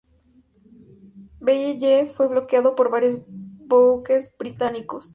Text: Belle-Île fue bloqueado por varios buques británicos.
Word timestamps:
Belle-Île 1.39 2.07
fue 2.09 2.27
bloqueado 2.27 2.73
por 2.73 2.89
varios 2.89 3.19
buques 3.27 4.35
británicos. 4.35 5.09